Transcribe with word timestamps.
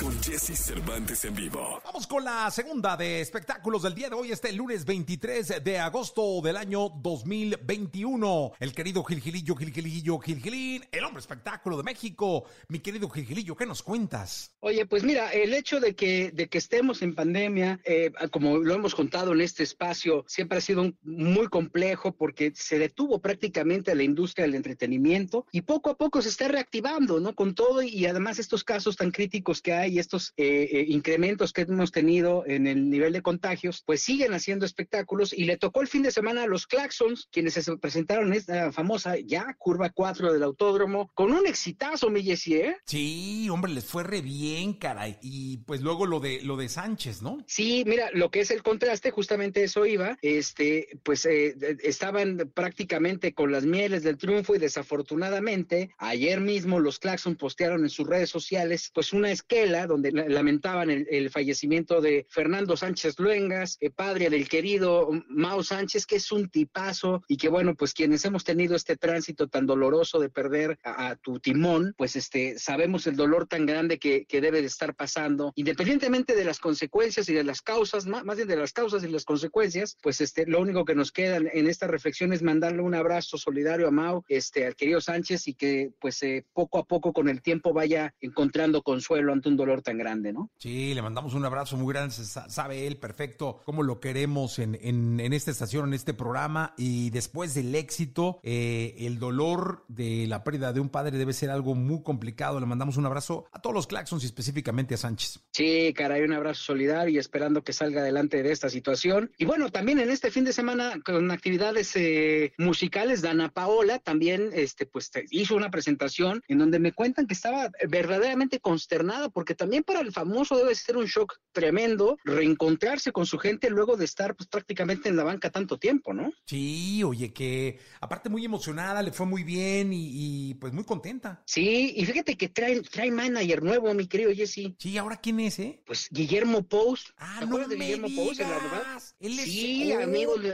con 0.00 0.20
Jesse 0.22 0.56
Cervantes 0.58 1.24
en 1.24 1.34
vivo. 1.34 1.80
Vamos 1.84 2.06
con 2.06 2.24
la 2.24 2.50
segunda 2.50 2.96
de 2.96 3.20
espectáculos 3.20 3.82
del 3.82 3.94
día 3.94 4.08
de 4.08 4.16
hoy, 4.16 4.32
este 4.32 4.52
lunes 4.52 4.84
23 4.84 5.62
de 5.62 5.78
agosto 5.78 6.40
del 6.42 6.56
año 6.56 6.88
2021. 6.88 8.52
El 8.58 8.72
querido 8.72 9.04
Gilgilillo, 9.04 9.54
Gilgilillo, 9.54 10.18
Gilgilín, 10.18 10.84
el 10.90 11.04
hombre 11.04 11.20
espectáculo 11.20 11.76
de 11.76 11.82
México. 11.82 12.44
Mi 12.68 12.80
querido 12.80 13.08
Gilgilillo, 13.08 13.54
¿qué 13.56 13.66
nos 13.66 13.82
cuentas? 13.82 14.54
Oye, 14.60 14.86
pues 14.86 15.04
mira, 15.04 15.30
el 15.32 15.54
hecho 15.54 15.80
de 15.80 15.94
que, 15.94 16.30
de 16.32 16.48
que 16.48 16.58
estemos 16.58 17.02
en 17.02 17.14
pandemia, 17.14 17.80
eh, 17.84 18.10
como 18.30 18.58
lo 18.58 18.74
hemos 18.74 18.94
contado 18.94 19.32
en 19.32 19.40
este 19.40 19.62
espacio, 19.62 20.24
siempre 20.26 20.58
ha 20.58 20.60
sido 20.60 20.82
un- 20.82 20.98
muy 21.02 21.48
complejo 21.48 22.12
porque 22.12 22.52
se 22.54 22.78
detuvo 22.78 23.20
prácticamente 23.20 23.94
la 23.94 24.02
industria 24.02 24.46
del 24.46 24.54
entretenimiento 24.56 25.46
y 25.52 25.62
poco 25.62 25.90
a 25.90 25.96
poco 25.96 26.20
se 26.22 26.28
está 26.30 26.48
reactivando, 26.48 27.20
¿no? 27.20 27.34
Con 27.34 27.54
todo 27.54 27.82
y 27.82 28.06
además 28.06 28.38
estos 28.38 28.64
casos 28.64 28.96
tan 28.96 29.10
críticos 29.10 29.60
que 29.62 29.72
hay, 29.72 29.83
estos 29.98 30.32
eh, 30.36 30.68
eh, 30.72 30.84
incrementos 30.88 31.52
que 31.52 31.62
hemos 31.62 31.92
tenido 31.92 32.44
en 32.46 32.66
el 32.66 32.90
nivel 32.90 33.12
de 33.12 33.22
contagios, 33.22 33.82
pues 33.84 34.02
siguen 34.02 34.34
haciendo 34.34 34.66
espectáculos 34.66 35.32
y 35.32 35.44
le 35.44 35.56
tocó 35.56 35.80
el 35.82 35.88
fin 35.88 36.02
de 36.02 36.10
semana 36.10 36.44
a 36.44 36.46
los 36.46 36.66
Claxons, 36.66 37.28
quienes 37.30 37.54
se 37.54 37.76
presentaron 37.76 38.28
en 38.28 38.34
esta 38.34 38.72
famosa 38.72 39.16
ya 39.18 39.54
curva 39.58 39.90
4 39.90 40.32
del 40.32 40.42
autódromo, 40.42 41.10
con 41.14 41.32
un 41.32 41.46
exitazo, 41.46 42.10
mi 42.10 42.22
Jessie, 42.22 42.68
¿eh? 42.68 42.76
Sí, 42.86 43.48
hombre, 43.50 43.72
les 43.72 43.84
fue 43.84 44.02
re 44.02 44.20
bien, 44.20 44.74
caray. 44.74 45.18
Y 45.22 45.58
pues 45.58 45.80
luego 45.80 46.06
lo 46.06 46.20
de 46.20 46.42
lo 46.42 46.56
de 46.56 46.68
Sánchez, 46.68 47.22
¿no? 47.22 47.38
Sí, 47.46 47.84
mira, 47.86 48.10
lo 48.12 48.30
que 48.30 48.40
es 48.40 48.50
el 48.50 48.62
contraste, 48.62 49.10
justamente 49.10 49.64
eso 49.64 49.86
iba, 49.86 50.18
este, 50.22 50.88
pues 51.02 51.24
eh, 51.26 51.56
estaban 51.82 52.50
prácticamente 52.54 53.34
con 53.34 53.52
las 53.52 53.64
mieles 53.64 54.02
del 54.02 54.18
triunfo 54.18 54.54
y 54.54 54.58
desafortunadamente 54.58 55.90
ayer 55.98 56.40
mismo 56.40 56.80
los 56.80 56.98
Claxon 56.98 57.36
postearon 57.36 57.82
en 57.82 57.90
sus 57.90 58.06
redes 58.06 58.30
sociales 58.30 58.90
pues 58.94 59.12
una 59.12 59.30
esquela 59.30 59.73
donde 59.86 60.12
la- 60.12 60.28
lamentaban 60.28 60.90
el, 60.90 61.30
fallecimiento 61.30 62.00
de 62.00 62.26
Fernando 62.28 62.76
Sánchez 62.76 63.18
Luengas, 63.18 63.76
eh, 63.80 63.90
padre 63.90 64.30
del 64.30 64.48
querido 64.48 65.10
Mao 65.28 65.62
Sánchez, 65.62 66.06
que 66.06 66.16
es 66.16 66.30
un 66.32 66.48
tipazo 66.48 67.22
y 67.28 67.36
que 67.36 67.48
bueno, 67.48 67.74
pues 67.74 67.92
quienes 67.92 68.24
hemos 68.24 68.44
tenido 68.44 68.76
este 68.76 68.96
tránsito 68.96 69.48
tan 69.48 69.66
doloroso 69.66 70.20
de 70.20 70.28
perder 70.28 70.78
a, 70.84 71.16
tu 71.16 71.40
timón, 71.40 71.94
pues 71.96 72.16
este, 72.16 72.58
sabemos 72.58 73.06
el 73.06 73.16
dolor 73.16 73.46
tan 73.46 73.66
grande 73.66 73.98
que, 73.98 74.26
que 74.26 74.40
debe 74.40 74.60
de 74.60 74.66
estar 74.66 74.94
pasando, 74.94 75.52
independientemente 75.56 76.34
de 76.34 76.44
las 76.44 76.58
consecuencias 76.58 77.28
y 77.28 77.34
de 77.34 77.44
las 77.44 77.62
causas, 77.62 78.06
más, 78.06 78.24
más 78.24 78.36
bien 78.36 78.48
de 78.48 78.56
las 78.56 78.72
causas 78.72 79.02
y 79.04 79.08
las 79.08 79.24
consecuencias, 79.24 79.96
pues 80.02 80.20
este, 80.20 80.46
lo 80.46 80.60
único 80.60 80.84
que 80.84 80.94
nos 80.94 81.12
queda 81.12 81.36
en 81.36 81.66
esta 81.66 81.86
reflexión 81.86 82.32
es 82.32 82.42
mandarle 82.42 82.82
un 82.82 82.94
abrazo 82.94 83.38
solidario 83.38 83.88
a 83.88 83.90
Mao, 83.90 84.24
este, 84.28 84.66
al 84.66 84.76
querido 84.76 85.00
Sánchez 85.00 85.48
y 85.48 85.54
que 85.54 85.92
pues 86.00 86.22
eh, 86.22 86.44
poco 86.52 86.78
a 86.78 86.84
poco 86.84 87.12
con 87.12 87.28
el 87.28 87.42
tiempo 87.42 87.72
vaya 87.72 88.14
encontrando 88.20 88.82
consuelo 88.82 89.32
ante 89.32 89.48
un 89.48 89.56
dolor 89.56 89.63
tan 89.82 89.98
grande, 89.98 90.32
¿no? 90.32 90.50
Sí, 90.58 90.94
le 90.94 91.02
mandamos 91.02 91.34
un 91.34 91.44
abrazo 91.44 91.76
muy 91.76 91.92
grande. 91.92 92.14
Sabe 92.14 92.86
él 92.86 92.96
perfecto 92.96 93.60
cómo 93.64 93.82
lo 93.82 94.00
queremos 94.00 94.58
en, 94.58 94.78
en- 94.80 95.20
en 95.20 95.32
esta 95.32 95.50
estación, 95.50 95.88
en 95.88 95.94
este 95.94 96.14
programa. 96.14 96.74
Y 96.76 97.10
después 97.10 97.54
del 97.54 97.74
éxito, 97.74 98.40
eh, 98.42 98.94
el 98.98 99.18
dolor 99.18 99.84
de 99.88 100.26
la 100.26 100.44
pérdida 100.44 100.72
de 100.72 100.80
un 100.80 100.88
padre 100.88 101.18
debe 101.18 101.32
ser 101.32 101.50
algo 101.50 101.74
muy 101.74 102.02
complicado. 102.02 102.60
Le 102.60 102.66
mandamos 102.66 102.96
un 102.96 103.06
abrazo 103.06 103.46
a 103.52 103.60
todos 103.60 103.74
los 103.74 103.86
Claxons 103.86 104.22
y 104.22 104.26
específicamente 104.26 104.94
a 104.94 104.98
Sánchez. 104.98 105.40
Sí, 105.52 105.92
caray, 105.96 106.22
un 106.22 106.32
abrazo 106.32 106.62
solidario 106.62 107.14
y 107.14 107.18
esperando 107.18 107.62
que 107.64 107.72
salga 107.72 108.00
adelante 108.00 108.42
de 108.42 108.52
esta 108.52 108.68
situación. 108.68 109.32
Y 109.38 109.44
bueno, 109.44 109.70
también 109.70 109.98
en 109.98 110.10
este 110.10 110.30
fin 110.30 110.44
de 110.44 110.52
semana 110.52 111.00
con 111.04 111.30
actividades 111.30 111.92
eh, 111.96 112.52
musicales, 112.58 113.22
Dana 113.22 113.50
Paola 113.50 113.98
también 113.98 114.50
este, 114.52 114.86
pues, 114.86 115.10
hizo 115.30 115.54
una 115.56 115.70
presentación 115.70 116.42
en 116.48 116.58
donde 116.58 116.78
me 116.78 116.92
cuentan 116.92 117.26
que 117.26 117.34
estaba 117.34 117.70
verdaderamente 117.88 118.60
consternada 118.60 119.28
porque 119.28 119.53
también 119.54 119.82
para 119.84 120.00
el 120.00 120.12
famoso 120.12 120.56
debe 120.56 120.74
ser 120.74 120.96
un 120.96 121.06
shock 121.06 121.36
tremendo 121.52 122.16
reencontrarse 122.24 123.12
con 123.12 123.26
su 123.26 123.38
gente 123.38 123.70
luego 123.70 123.96
de 123.96 124.04
estar 124.04 124.34
pues, 124.34 124.48
prácticamente 124.48 125.08
en 125.08 125.16
la 125.16 125.24
banca 125.24 125.50
tanto 125.50 125.78
tiempo, 125.78 126.12
¿no? 126.12 126.30
Sí, 126.46 127.02
oye, 127.04 127.32
que 127.32 127.78
aparte 128.00 128.28
muy 128.28 128.44
emocionada, 128.44 129.02
le 129.02 129.12
fue 129.12 129.26
muy 129.26 129.44
bien 129.44 129.92
y, 129.92 130.50
y, 130.50 130.54
pues 130.54 130.72
muy 130.72 130.84
contenta. 130.84 131.42
Sí, 131.46 131.92
y 131.96 132.04
fíjate 132.04 132.36
que 132.36 132.48
trae, 132.48 132.80
trae 132.82 133.10
manager 133.10 133.62
nuevo, 133.62 133.92
mi 133.94 134.06
querido 134.06 134.32
Jesse. 134.34 134.74
Sí, 134.78 134.98
¿ahora 134.98 135.16
quién 135.20 135.40
es, 135.40 135.58
eh? 135.58 135.82
Pues 135.86 136.08
Guillermo 136.10 136.62
Pous. 136.66 137.12
Ah, 137.16 137.36
¿Te 137.38 137.46
no 137.46 137.52
acuerdas 137.52 137.68
de 137.70 137.76
Guillermo 137.76 138.08
Pous 138.14 138.38
en 138.40 138.48
la 138.50 138.54
verdad? 138.58 138.82
digas. 138.86 139.16
Él 139.20 139.38
es 139.38 139.44
Sí, 139.44 139.92
amigo 139.92 140.36
de- 140.36 140.50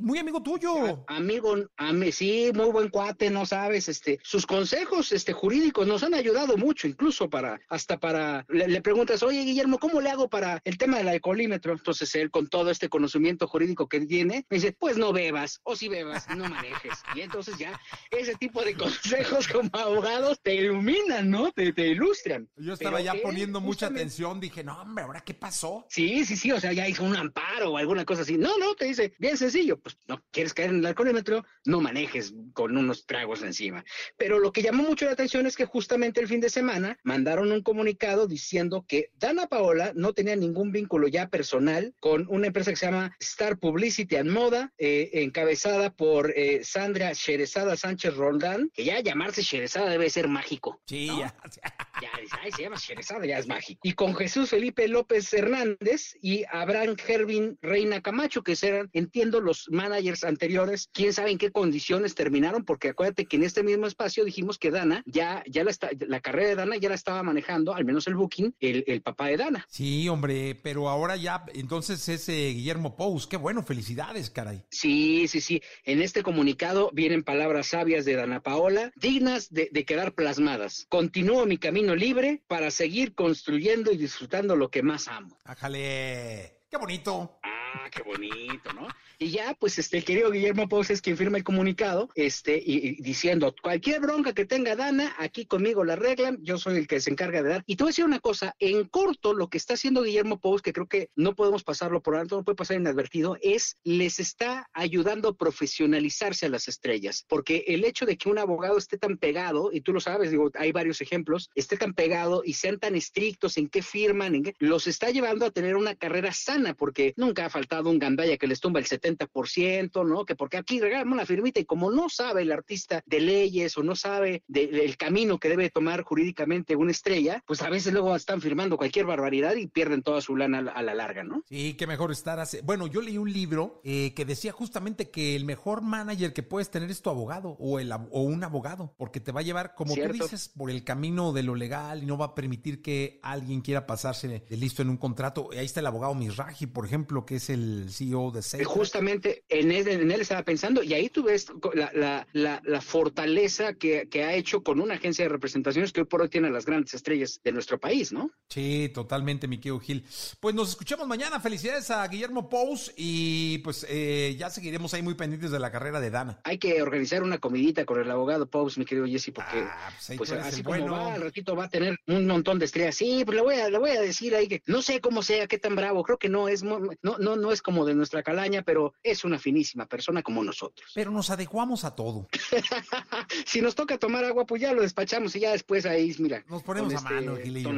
Muy 0.00 0.18
amigo 0.18 0.42
tuyo. 0.42 1.04
A- 1.08 1.16
Amigo, 1.16 1.56
ami- 1.76 2.12
sí, 2.12 2.50
muy 2.54 2.66
buen 2.70 2.88
cuate, 2.88 3.30
no 3.30 3.46
sabes, 3.46 3.88
este, 3.88 4.18
sus 4.22 4.46
consejos, 4.46 5.12
este, 5.12 5.32
jurídicos 5.32 5.86
nos 5.86 6.02
han 6.02 6.14
ayudado 6.14 6.56
mucho, 6.56 6.86
incluso 6.88 7.28
para, 7.30 7.60
hasta 7.68 7.98
para, 7.98 8.44
le, 8.48 8.68
le 8.68 8.80
preguntas, 8.82 9.22
oye, 9.22 9.42
Guillermo, 9.44 9.78
¿cómo 9.78 10.00
le 10.00 10.10
hago 10.10 10.28
para 10.28 10.60
el 10.64 10.78
tema 10.78 10.98
del 10.98 11.08
alcoholímetro? 11.08 11.72
Entonces 11.72 12.14
él, 12.14 12.30
con 12.30 12.48
todo 12.48 12.70
este 12.70 12.88
conocimiento 12.88 13.46
jurídico 13.48 13.88
que 13.88 14.00
tiene, 14.00 14.44
me 14.48 14.56
dice, 14.56 14.76
pues 14.78 14.96
no 14.98 15.12
bebas, 15.12 15.60
o 15.64 15.74
si 15.76 15.88
bebas, 15.88 16.28
no 16.36 16.48
manejes. 16.48 16.98
Y 17.14 17.20
entonces 17.22 17.56
ya, 17.58 17.78
ese 18.10 18.34
tipo 18.34 18.62
de 18.62 18.74
consejos 18.74 19.48
como 19.52 19.70
abogados 19.72 20.40
te 20.42 20.54
iluminan, 20.54 21.30
¿no? 21.30 21.50
Te, 21.52 21.72
te 21.72 21.88
ilustran. 21.88 22.48
Yo 22.56 22.74
estaba 22.74 22.96
Pero 22.96 23.04
ya 23.04 23.12
él 23.12 23.20
poniendo 23.22 23.60
mucha 23.60 23.86
justamente- 23.86 24.00
atención, 24.02 24.40
dije, 24.40 24.62
no, 24.64 24.80
hombre, 24.80 25.04
¿ahora 25.04 25.20
qué 25.22 25.34
pasó? 25.34 25.86
Sí, 25.88 26.24
sí, 26.24 26.36
sí, 26.36 26.52
o 26.52 26.60
sea, 26.60 26.72
ya 26.72 26.88
hizo 26.88 27.04
un 27.04 27.16
amparo 27.16 27.72
o 27.72 27.76
alguna 27.78 28.04
cosa 28.04 28.22
así. 28.22 28.36
No, 28.36 28.58
no, 28.58 28.74
te 28.74 28.84
dice, 28.86 29.14
bien 29.18 29.36
sencillo, 29.36 29.78
pues 29.86 29.98
no 30.08 30.20
quieres 30.32 30.52
caer 30.52 30.70
en 30.70 30.80
el 30.80 30.86
alcoholímetro, 30.86 31.44
no 31.64 31.80
manejes 31.80 32.34
con 32.54 32.76
unos 32.76 33.06
tragos 33.06 33.44
encima. 33.44 33.84
Pero 34.16 34.40
lo 34.40 34.50
que 34.50 34.60
llamó 34.60 34.82
mucho 34.82 35.04
la 35.04 35.12
atención 35.12 35.46
es 35.46 35.54
que 35.54 35.64
justamente 35.64 36.20
el 36.20 36.26
fin 36.26 36.40
de 36.40 36.50
semana 36.50 36.98
mandaron 37.04 37.52
un 37.52 37.62
comunicado 37.62 38.26
diciendo 38.26 38.84
que 38.88 39.12
Dana 39.14 39.46
Paola 39.46 39.92
no 39.94 40.12
tenía 40.12 40.34
ningún 40.34 40.72
vínculo 40.72 41.06
ya 41.06 41.28
personal 41.28 41.94
con 42.00 42.26
una 42.28 42.48
empresa 42.48 42.72
que 42.72 42.76
se 42.78 42.86
llama 42.86 43.14
Star 43.20 43.60
Publicity 43.60 44.16
and 44.16 44.30
Moda, 44.30 44.72
eh, 44.76 45.10
encabezada 45.12 45.94
por 45.94 46.32
eh, 46.36 46.64
Sandra 46.64 47.12
Sherezada 47.12 47.76
Sánchez 47.76 48.16
Roldán, 48.16 48.72
que 48.74 48.86
ya 48.86 48.98
llamarse 48.98 49.42
Sherezada 49.42 49.88
debe 49.88 50.10
ser 50.10 50.26
mágico. 50.26 50.80
Sí, 50.88 51.06
¿no? 51.06 51.20
ya. 51.20 51.36
Ya, 52.02 52.10
dice, 52.20 52.36
ay, 52.42 52.52
se 52.52 52.62
llama 52.62 52.76
Sherezada, 52.76 53.24
ya 53.24 53.38
es 53.38 53.46
mágico. 53.46 53.80
Y 53.82 53.94
con 53.94 54.14
Jesús 54.14 54.50
Felipe 54.50 54.86
López 54.86 55.32
Hernández 55.32 56.14
y 56.20 56.44
Abraham 56.50 56.94
Gervin 56.94 57.58
Reina 57.62 58.02
Camacho, 58.02 58.42
que 58.42 58.54
eran, 58.60 58.90
entiendo, 58.92 59.40
los 59.40 59.70
managers 59.76 60.24
anteriores. 60.24 60.88
Quién 60.92 61.12
sabe 61.12 61.30
en 61.30 61.38
qué 61.38 61.52
condiciones 61.52 62.14
terminaron, 62.14 62.64
porque 62.64 62.88
acuérdate 62.88 63.26
que 63.26 63.36
en 63.36 63.44
este 63.44 63.62
mismo 63.62 63.86
espacio 63.86 64.24
dijimos 64.24 64.58
que 64.58 64.70
Dana, 64.70 65.02
ya, 65.06 65.44
ya 65.46 65.62
la, 65.62 65.70
está, 65.70 65.90
la 66.08 66.20
carrera 66.20 66.48
de 66.48 66.54
Dana 66.56 66.76
ya 66.76 66.88
la 66.88 66.94
estaba 66.94 67.22
manejando, 67.22 67.74
al 67.74 67.84
menos 67.84 68.06
el 68.06 68.16
booking, 68.16 68.54
el, 68.60 68.82
el 68.86 69.02
papá 69.02 69.28
de 69.28 69.36
Dana. 69.36 69.66
Sí, 69.68 70.08
hombre, 70.08 70.58
pero 70.62 70.88
ahora 70.88 71.16
ya, 71.16 71.44
entonces 71.54 72.08
ese 72.08 72.32
Guillermo 72.32 72.96
Pous, 72.96 73.26
qué 73.26 73.36
bueno, 73.36 73.62
felicidades, 73.62 74.30
caray. 74.30 74.64
Sí, 74.70 75.28
sí, 75.28 75.40
sí. 75.40 75.62
En 75.84 76.02
este 76.02 76.22
comunicado 76.22 76.90
vienen 76.92 77.22
palabras 77.22 77.68
sabias 77.68 78.04
de 78.04 78.14
Dana 78.14 78.40
Paola, 78.40 78.92
dignas 78.96 79.52
de, 79.52 79.68
de 79.70 79.84
quedar 79.84 80.14
plasmadas. 80.14 80.86
Continúo 80.88 81.46
mi 81.46 81.58
camino 81.58 81.94
libre 81.94 82.42
para 82.46 82.70
seguir 82.70 83.14
construyendo 83.14 83.92
y 83.92 83.96
disfrutando 83.96 84.56
lo 84.56 84.70
que 84.70 84.82
más 84.82 85.08
amo. 85.08 85.36
Ájale, 85.44 86.60
qué 86.70 86.76
bonito. 86.78 87.38
Ah, 87.42 87.88
qué 87.90 88.02
bonito, 88.02 88.72
¿no? 88.72 88.88
Y 89.18 89.30
ya, 89.30 89.56
pues, 89.58 89.78
este, 89.78 90.02
querido 90.02 90.30
Guillermo 90.30 90.68
Pous 90.68 90.90
es 90.90 91.00
quien 91.00 91.16
firma 91.16 91.38
el 91.38 91.44
comunicado, 91.44 92.10
este, 92.14 92.62
y, 92.62 93.00
diciendo, 93.00 93.54
cualquier 93.62 94.00
bronca 94.00 94.34
que 94.34 94.44
tenga 94.44 94.76
Dana, 94.76 95.14
aquí 95.18 95.46
conmigo 95.46 95.84
la 95.84 95.94
arreglan, 95.94 96.38
yo 96.42 96.58
soy 96.58 96.76
el 96.76 96.86
que 96.86 97.00
se 97.00 97.10
encarga 97.10 97.42
de 97.42 97.48
dar. 97.48 97.64
Y 97.66 97.76
te 97.76 97.84
voy 97.84 97.88
a 97.88 97.92
decir 97.92 98.04
una 98.04 98.20
cosa, 98.20 98.54
en 98.58 98.84
corto, 98.84 99.32
lo 99.32 99.48
que 99.48 99.56
está 99.56 99.72
haciendo 99.72 100.02
Guillermo 100.02 100.38
Pous, 100.38 100.60
que 100.60 100.74
creo 100.74 100.86
que 100.86 101.08
no 101.16 101.34
podemos 101.34 101.64
pasarlo 101.64 102.02
por 102.02 102.14
alto, 102.14 102.36
no 102.36 102.44
puede 102.44 102.56
pasar 102.56 102.76
inadvertido, 102.76 103.38
es, 103.40 103.78
les 103.84 104.20
está 104.20 104.68
ayudando 104.74 105.30
a 105.30 105.34
profesionalizarse 105.34 106.44
a 106.44 106.50
las 106.50 106.68
estrellas, 106.68 107.24
porque 107.26 107.64
el 107.68 107.84
hecho 107.84 108.04
de 108.04 108.18
que 108.18 108.28
un 108.28 108.38
abogado 108.38 108.76
esté 108.76 108.98
tan 108.98 109.16
pegado, 109.16 109.70
y 109.72 109.80
tú 109.80 109.94
lo 109.94 110.00
sabes, 110.00 110.30
digo, 110.30 110.50
hay 110.54 110.72
varios 110.72 111.00
ejemplos, 111.00 111.48
esté 111.54 111.78
tan 111.78 111.94
pegado 111.94 112.42
y 112.44 112.52
sean 112.52 112.78
tan 112.78 112.94
estrictos 112.94 113.56
en 113.56 113.68
qué 113.68 113.80
firman, 113.80 114.34
en 114.34 114.42
qué, 114.42 114.54
los 114.58 114.86
está 114.86 115.10
llevando 115.10 115.46
a 115.46 115.50
tener 115.50 115.74
una 115.74 115.94
carrera 115.94 116.34
sana, 116.34 116.74
porque 116.74 117.14
nunca 117.16 117.46
ha 117.46 117.50
faltado 117.50 117.88
un 117.88 117.98
gandaya 117.98 118.36
que 118.36 118.46
les 118.46 118.60
tumba 118.60 118.78
el 118.78 118.86
70%, 118.86 119.05
¿no? 119.14 120.24
Que 120.24 120.34
porque 120.36 120.56
aquí 120.56 120.80
regalamos 120.80 121.14
una 121.14 121.26
firmita 121.26 121.60
y 121.60 121.64
como 121.64 121.90
no 121.90 122.08
sabe 122.08 122.42
el 122.42 122.52
artista 122.52 123.02
de 123.06 123.20
leyes 123.20 123.76
o 123.78 123.82
no 123.82 123.94
sabe 123.96 124.42
de- 124.48 124.66
del 124.66 124.96
camino 124.96 125.38
que 125.38 125.48
debe 125.48 125.70
tomar 125.70 126.02
jurídicamente 126.02 126.76
una 126.76 126.90
estrella, 126.90 127.42
pues 127.46 127.62
a 127.62 127.70
veces 127.70 127.92
luego 127.92 128.14
están 128.14 128.40
firmando 128.40 128.76
cualquier 128.76 129.06
barbaridad 129.06 129.54
y 129.56 129.66
pierden 129.66 130.02
toda 130.02 130.20
su 130.20 130.36
lana 130.36 130.58
a 130.58 130.62
la, 130.62 130.82
la 130.82 130.94
larga, 130.94 131.24
¿no? 131.24 131.42
Sí, 131.48 131.74
qué 131.74 131.86
mejor 131.86 132.12
estar 132.12 132.38
hace... 132.40 132.60
Bueno, 132.62 132.86
yo 132.86 133.00
leí 133.00 133.18
un 133.18 133.32
libro 133.32 133.80
eh, 133.84 134.12
que 134.14 134.24
decía 134.24 134.52
justamente 134.52 135.10
que 135.10 135.36
el 135.36 135.44
mejor 135.44 135.82
manager 135.82 136.32
que 136.32 136.42
puedes 136.42 136.70
tener 136.70 136.90
es 136.90 137.02
tu 137.02 137.10
abogado 137.10 137.56
o, 137.58 137.78
el, 137.78 137.92
o 137.92 138.22
un 138.22 138.44
abogado, 138.44 138.94
porque 138.98 139.20
te 139.20 139.32
va 139.32 139.40
a 139.40 139.44
llevar, 139.44 139.74
como 139.74 139.94
Cierto. 139.94 140.16
tú 140.18 140.24
dices, 140.24 140.50
por 140.56 140.70
el 140.70 140.84
camino 140.84 141.32
de 141.32 141.42
lo 141.42 141.54
legal 141.54 142.02
y 142.02 142.06
no 142.06 142.18
va 142.18 142.26
a 142.26 142.34
permitir 142.34 142.82
que 142.82 143.18
alguien 143.22 143.60
quiera 143.60 143.86
pasarse 143.86 144.26
de 144.48 144.56
listo 144.56 144.82
en 144.82 144.90
un 144.90 144.96
contrato. 144.96 145.50
Ahí 145.52 145.64
está 145.64 145.80
el 145.80 145.86
abogado 145.86 146.14
Misraji, 146.14 146.66
por 146.66 146.84
ejemplo, 146.86 147.24
que 147.24 147.36
es 147.36 147.46
es 147.46 147.50
el 147.50 147.86
CEO 147.90 148.30
de 148.30 148.40
Sega. 148.42 148.64
Justamente 148.96 149.44
en 149.50 149.72
él, 149.72 149.86
en 149.88 150.10
él 150.10 150.22
estaba 150.22 150.42
pensando, 150.42 150.82
y 150.82 150.94
ahí 150.94 151.10
tú 151.10 151.24
ves 151.24 151.48
la, 151.74 151.90
la, 151.92 152.26
la, 152.32 152.62
la 152.64 152.80
fortaleza 152.80 153.74
que, 153.74 154.08
que, 154.08 154.24
ha 154.24 154.32
hecho 154.32 154.62
con 154.62 154.80
una 154.80 154.94
agencia 154.94 155.26
de 155.26 155.28
representaciones 155.28 155.92
que 155.92 156.00
hoy 156.00 156.06
por 156.06 156.22
hoy 156.22 156.30
tiene 156.30 156.48
las 156.48 156.64
grandes 156.64 156.94
estrellas 156.94 157.40
de 157.44 157.52
nuestro 157.52 157.78
país, 157.78 158.10
¿no? 158.10 158.30
Sí, 158.48 158.90
totalmente, 158.94 159.48
mi 159.48 159.58
querido 159.58 159.78
Gil. 159.80 160.02
Pues 160.40 160.54
nos 160.54 160.70
escuchamos 160.70 161.06
mañana. 161.06 161.40
Felicidades 161.40 161.90
a 161.90 162.08
Guillermo 162.08 162.48
Pous 162.48 162.90
y 162.96 163.58
pues 163.58 163.84
eh, 163.90 164.34
ya 164.38 164.48
seguiremos 164.48 164.94
ahí 164.94 165.02
muy 165.02 165.14
pendientes 165.14 165.50
de 165.50 165.58
la 165.58 165.70
carrera 165.70 166.00
de 166.00 166.08
Dana. 166.08 166.40
Hay 166.44 166.56
que 166.56 166.80
organizar 166.80 167.22
una 167.22 167.36
comidita 167.36 167.84
con 167.84 168.00
el 168.00 168.10
abogado 168.10 168.46
Pous, 168.48 168.78
mi 168.78 168.86
querido 168.86 169.06
Jesse, 169.06 169.30
porque 169.34 169.58
ah, 169.58 169.90
pues, 170.06 170.16
pues 170.16 170.32
así 170.32 170.62
como 170.62 170.78
bueno. 170.78 170.92
va, 170.92 171.12
al 171.12 171.20
ratito 171.20 171.54
va 171.54 171.64
a 171.64 171.68
tener 171.68 171.98
un 172.06 172.26
montón 172.26 172.58
de 172.58 172.64
estrellas. 172.64 172.94
Sí, 172.94 173.24
pues 173.26 173.36
le 173.36 173.42
voy 173.42 173.56
a, 173.56 173.68
le 173.68 173.76
voy 173.76 173.90
a 173.90 174.00
decir 174.00 174.34
ahí 174.34 174.48
que 174.48 174.62
no 174.64 174.80
sé 174.80 175.02
cómo 175.02 175.22
sea, 175.22 175.46
qué 175.46 175.58
tan 175.58 175.76
bravo. 175.76 176.02
Creo 176.02 176.18
que 176.18 176.30
no 176.30 176.48
es, 176.48 176.62
no, 176.62 176.80
no, 177.02 177.18
no 177.18 177.52
es 177.52 177.60
como 177.60 177.84
de 177.84 177.94
nuestra 177.94 178.22
calaña, 178.22 178.62
pero 178.62 178.85
es 179.02 179.24
una 179.24 179.38
finísima 179.38 179.86
persona 179.86 180.22
como 180.22 180.42
nosotros. 180.42 180.90
Pero 180.94 181.10
nos 181.10 181.30
adecuamos 181.30 181.84
a 181.84 181.94
todo. 181.94 182.28
si 183.46 183.60
nos 183.60 183.74
toca 183.74 183.98
tomar 183.98 184.24
agua, 184.24 184.46
pues 184.46 184.62
ya 184.62 184.72
lo 184.72 184.82
despachamos 184.82 185.34
y 185.36 185.40
ya 185.40 185.52
después 185.52 185.86
ahí, 185.86 186.14
mira. 186.18 186.44
Nos 186.48 186.62
ponemos 186.62 186.94
a 186.94 187.00
mano, 187.00 187.32
este 187.32 187.44
Gilillo. 187.44 187.70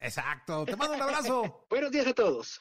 Exacto. 0.00 0.64
Te 0.64 0.76
mando 0.76 0.96
un 0.96 1.02
abrazo. 1.02 1.66
Buenos 1.70 1.90
días 1.90 2.06
a 2.06 2.12
todos. 2.12 2.60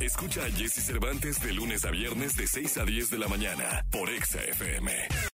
Escucha 0.00 0.44
a 0.44 0.50
Jesse 0.50 0.82
Cervantes 0.82 1.40
de 1.42 1.52
lunes 1.52 1.84
a 1.84 1.90
viernes 1.90 2.34
de 2.34 2.46
6 2.46 2.78
a 2.78 2.84
10 2.84 3.10
de 3.10 3.18
la 3.18 3.28
mañana 3.28 3.84
por 3.90 4.08
Exa 4.08 4.42
FM. 4.42 5.29